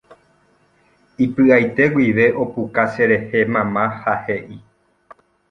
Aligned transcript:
Ipy'aite 1.25 1.83
guive 1.93 2.25
opuka 2.43 2.81
cherehe 2.93 3.39
mama 3.53 3.83
ha 4.01 4.13
he'i. 4.25 4.57